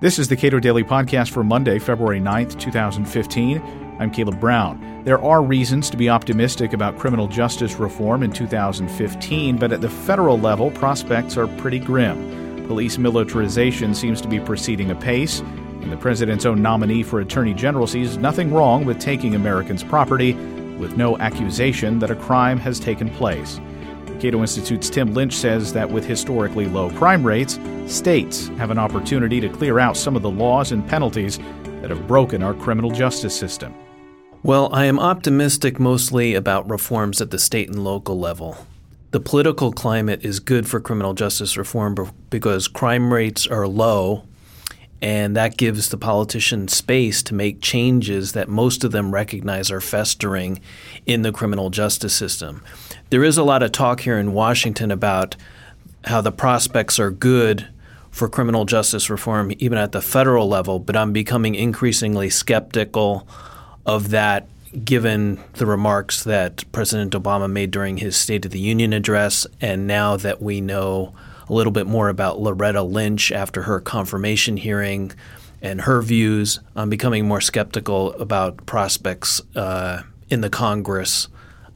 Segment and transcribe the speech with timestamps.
[0.00, 3.96] This is the Cato Daily Podcast for Monday, February 9th, 2015.
[3.98, 5.02] I'm Caleb Brown.
[5.02, 9.90] There are reasons to be optimistic about criminal justice reform in 2015, but at the
[9.90, 12.64] federal level, prospects are pretty grim.
[12.68, 17.88] Police militarization seems to be proceeding apace, and the president's own nominee for attorney general
[17.88, 20.34] sees nothing wrong with taking Americans' property
[20.78, 23.58] with no accusation that a crime has taken place.
[24.20, 29.40] Cato Institute's Tim Lynch says that with historically low crime rates, states have an opportunity
[29.40, 31.38] to clear out some of the laws and penalties
[31.80, 33.74] that have broken our criminal justice system.
[34.42, 38.66] Well, I am optimistic mostly about reforms at the state and local level.
[39.10, 41.96] The political climate is good for criminal justice reform
[42.28, 44.27] because crime rates are low,
[45.00, 49.80] and that gives the politicians space to make changes that most of them recognize are
[49.80, 50.60] festering
[51.06, 52.62] in the criminal justice system.
[53.10, 55.36] There is a lot of talk here in Washington about
[56.04, 57.68] how the prospects are good
[58.10, 63.28] for criminal justice reform, even at the federal level, but I'm becoming increasingly skeptical
[63.86, 64.48] of that
[64.84, 69.86] given the remarks that President Obama made during his State of the Union address, and
[69.86, 71.14] now that we know
[71.48, 75.12] a little bit more about Loretta Lynch after her confirmation hearing
[75.60, 81.28] and her views, I'm becoming more skeptical about prospects uh, in the Congress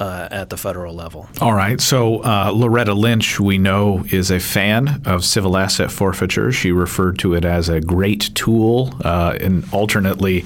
[0.00, 1.28] uh, at the federal level.
[1.40, 1.80] All right.
[1.80, 6.52] So uh, Loretta Lynch, we know, is a fan of civil asset forfeiture.
[6.52, 10.44] She referred to it as a great tool uh, and alternately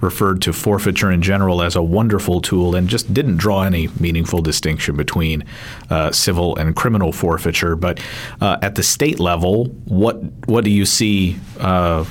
[0.00, 4.40] referred to forfeiture in general as a wonderful tool and just didn't draw any meaningful
[4.40, 5.44] distinction between
[5.90, 7.74] uh, civil and criminal forfeiture.
[7.74, 8.00] But
[8.40, 12.04] uh, at the state level, what what do you see uh,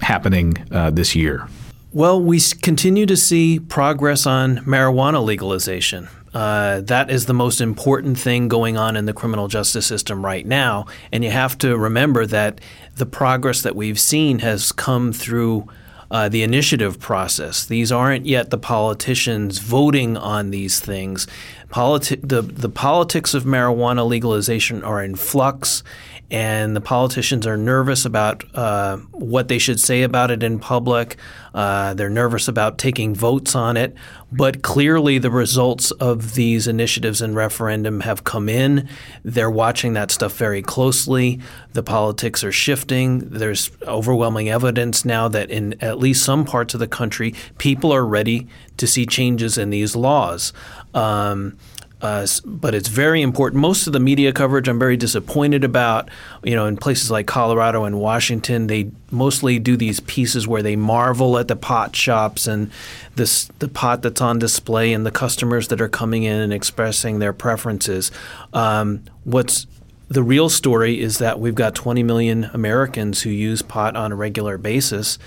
[0.00, 1.48] happening this year?
[1.94, 6.08] Well, we continue to see progress on marijuana legalization.
[6.34, 10.44] Uh, that is the most important thing going on in the criminal justice system right
[10.44, 10.86] now.
[11.12, 12.60] And you have to remember that
[12.96, 15.68] the progress that we've seen has come through
[16.10, 17.64] uh, the initiative process.
[17.64, 21.28] These aren't yet the politicians voting on these things.
[21.74, 25.82] Politi- the, the politics of marijuana legalization are in flux
[26.30, 31.16] and the politicians are nervous about uh, what they should say about it in public.
[31.52, 33.94] Uh, they're nervous about taking votes on it.
[34.32, 38.88] But clearly, the results of these initiatives and referendum have come in.
[39.22, 41.40] They're watching that stuff very closely.
[41.72, 43.18] The politics are shifting.
[43.18, 48.04] There's overwhelming evidence now that in at least some parts of the country, people are
[48.04, 48.48] ready
[48.78, 50.52] to see changes in these laws.
[50.94, 51.56] Um,
[52.04, 53.60] uh, but it's very important.
[53.60, 56.10] Most of the media coverage I'm very disappointed about.
[56.42, 60.76] You know, in places like Colorado and Washington, they mostly do these pieces where they
[60.76, 62.70] marvel at the pot shops and
[63.16, 67.20] this the pot that's on display and the customers that are coming in and expressing
[67.20, 68.12] their preferences.
[68.52, 69.66] Um, what's
[70.08, 74.14] the real story is that we've got 20 million Americans who use pot on a
[74.14, 75.18] regular basis,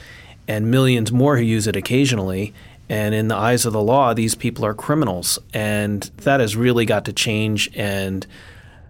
[0.47, 2.53] and millions more who use it occasionally.
[2.89, 5.39] And in the eyes of the law, these people are criminals.
[5.53, 7.69] And that has really got to change.
[7.75, 8.25] And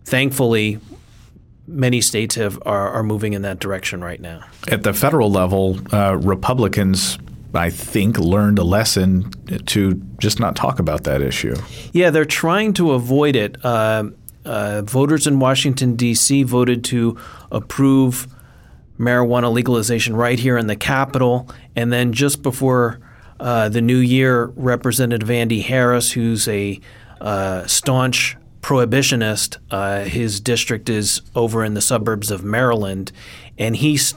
[0.06, 0.80] thankfully,
[1.68, 4.44] many states have, are, are moving in that direction right now.
[4.68, 7.18] At the federal level, uh, Republicans
[7.54, 9.32] I think, learned a lesson
[9.68, 11.56] to just not talk about that issue.
[11.92, 13.64] Yeah, they're trying to avoid it.
[13.66, 14.10] Uh,
[14.46, 16.44] uh, voters in Washington, D.C.
[16.44, 17.18] voted to
[17.52, 18.28] approve
[19.00, 21.50] marijuana legalization right here in the capital.
[21.76, 23.00] And then just before
[23.40, 26.80] uh, the new year, Representative Andy Harris, who's a
[27.22, 33.12] uh, staunch prohibitionist, uh, his district is over in the suburbs of Maryland,
[33.58, 34.14] and he s-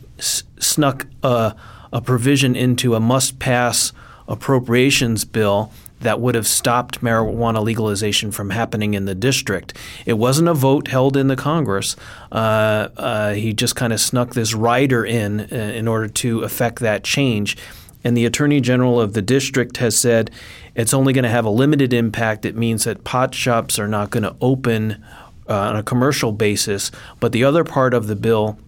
[0.59, 1.55] snuck a,
[1.93, 3.93] a provision into a must pass
[4.27, 5.71] appropriations bill
[6.01, 9.77] that would have stopped marijuana legalization from happening in the district.
[10.07, 11.95] It wasn't a vote held in the Congress.
[12.33, 16.79] Uh, uh, he just kind of snuck this rider in uh, in order to effect
[16.81, 17.57] that change
[18.03, 20.31] and the Attorney General of the district has said
[20.75, 22.45] it's only going to have a limited impact.
[22.45, 25.05] It means that pot shops are not going to open
[25.49, 26.91] uh, on a commercial basis.
[27.19, 28.59] But the other part of the bill,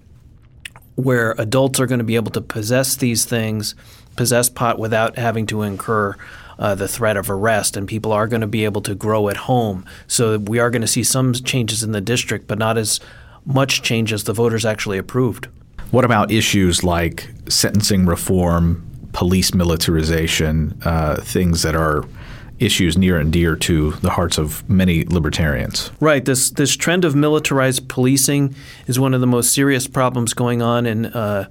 [0.97, 3.75] where adults are going to be able to possess these things,
[4.17, 6.17] possess pot without having to incur
[6.59, 9.37] uh, the threat of arrest, and people are going to be able to grow at
[9.37, 9.87] home.
[10.07, 13.01] So we are going to see some changes in the district, but not as
[13.47, 15.49] much change as the voters actually approved.
[15.91, 22.05] What about issues like sentencing reform, police militarization, uh, things that are
[22.59, 25.91] issues near and dear to the hearts of many libertarians.
[26.01, 26.25] Right.
[26.25, 28.55] This this trend of militarized policing
[28.87, 31.49] is one of the most serious problems going on in uh,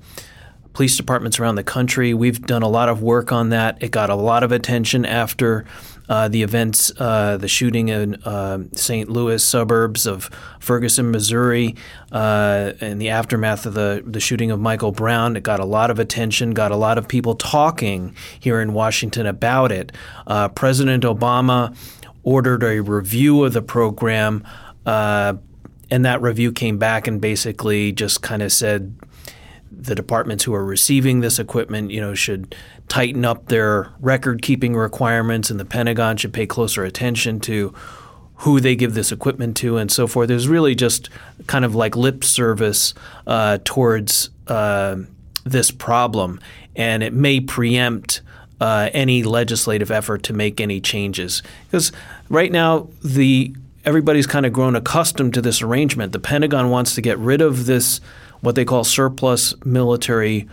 [0.74, 2.14] police departments around the country.
[2.14, 3.82] We've done a lot of work on that.
[3.82, 5.66] It got a lot of attention after
[6.12, 9.10] uh, the events, uh, the shooting in uh, St.
[9.10, 10.26] Louis suburbs of
[10.60, 11.78] Ferguson, Missouri,
[12.12, 15.38] uh, and the aftermath of the, the shooting of Michael Brown.
[15.38, 19.26] It got a lot of attention, got a lot of people talking here in Washington
[19.26, 19.94] about it.
[20.28, 21.74] Uh, President Obama
[22.24, 24.46] ordered a review of the program,
[24.86, 25.36] uh,
[25.90, 28.94] and that review came back and basically just kind of said
[29.72, 32.56] the departments who are receiving this equipment, you know, should
[32.90, 37.74] tighten up their record keeping requirements, and the Pentagon should pay closer attention to
[38.36, 40.28] who they give this equipment to and so forth.
[40.28, 41.10] There's really just
[41.48, 42.94] kind of like lip service
[43.28, 44.98] uh, towards uh,
[45.46, 46.40] this problem,
[46.76, 48.22] and it may preempt.
[48.60, 51.92] Uh, any legislative effort to make any changes because
[52.30, 56.12] right now the everybody's kind of grown accustomed to this arrangement.
[56.12, 58.00] The Pentagon wants to get rid of this
[58.42, 60.48] what they call surplus military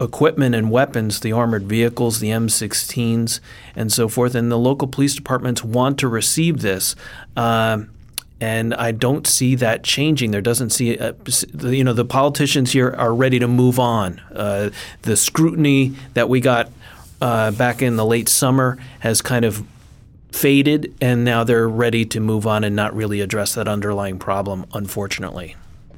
[0.00, 3.40] equipment and weapons, the armored vehicles, the M16s,
[3.74, 4.34] and so forth.
[4.34, 6.94] And the local police departments want to receive this.
[7.36, 7.84] Uh,
[8.40, 10.32] and I don't see that changing.
[10.32, 11.14] There doesn't see, a,
[11.60, 14.20] you know, the politicians here are ready to move on.
[14.34, 14.70] Uh,
[15.02, 16.70] the scrutiny that we got
[17.20, 19.64] uh, back in the late summer has kind of
[20.32, 24.66] faded, and now they're ready to move on and not really address that underlying problem,
[24.74, 25.54] unfortunately.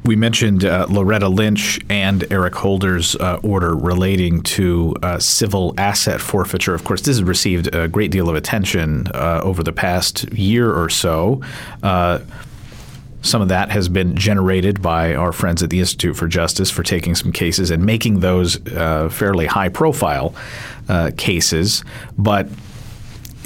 [0.06, 6.20] We mentioned uh, Loretta Lynch and Eric Holder's uh, order relating to uh, civil asset
[6.20, 6.74] forfeiture.
[6.74, 10.72] Of course, this has received a great deal of attention uh, over the past year
[10.72, 11.42] or so.
[11.82, 12.20] Uh,
[13.22, 16.84] some of that has been generated by our friends at the Institute for Justice for
[16.84, 20.32] taking some cases and making those uh, fairly high profile
[21.16, 21.82] cases.
[22.16, 22.48] But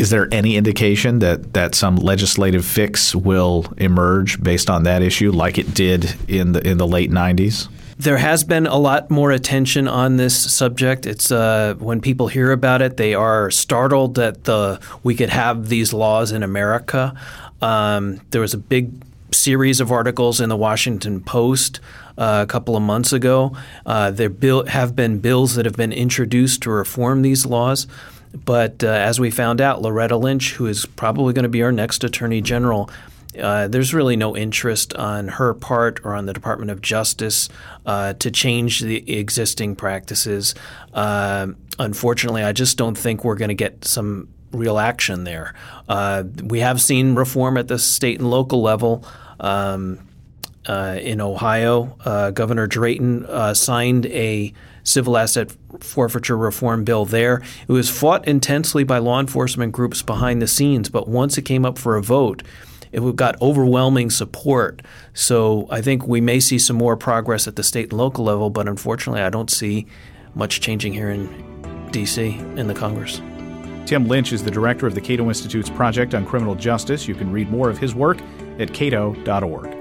[0.00, 5.30] is there any indication that, that some legislative fix will emerge based on that issue,
[5.30, 7.68] like it did in the in the late '90s?
[7.98, 11.04] There has been a lot more attention on this subject.
[11.04, 15.68] It's uh, when people hear about it, they are startled that the we could have
[15.68, 17.14] these laws in America.
[17.60, 18.90] Um, there was a big
[19.34, 21.78] series of articles in the Washington Post
[22.16, 23.54] uh, a couple of months ago.
[23.84, 27.86] Uh, there bill, have been bills that have been introduced to reform these laws.
[28.32, 31.72] But uh, as we found out, Loretta Lynch, who is probably going to be our
[31.72, 32.90] next Attorney General,
[33.38, 37.48] uh, there's really no interest on her part or on the Department of Justice
[37.86, 40.54] uh, to change the existing practices.
[40.92, 41.48] Uh,
[41.78, 45.54] unfortunately, I just don't think we're going to get some real action there.
[45.88, 49.04] Uh, we have seen reform at the state and local level.
[49.38, 50.00] Um,
[50.66, 51.96] uh, in Ohio,
[52.34, 54.52] Governor Dayton signed a
[54.82, 57.42] civil asset forfeiture reform bill there.
[57.68, 61.64] It was fought intensely by law enforcement groups behind the scenes, but once it came
[61.64, 62.42] up for a vote,
[62.92, 64.82] it got overwhelming support.
[65.14, 68.50] So I think we may see some more progress at the state and local level,
[68.50, 69.86] but unfortunately, I don't see
[70.34, 72.36] much changing here in D.C.
[72.56, 73.20] in the Congress.
[73.86, 77.08] Tim Lynch is the director of the Cato Institute's Project on Criminal Justice.
[77.08, 78.18] You can read more of his work
[78.58, 79.79] at cato.org.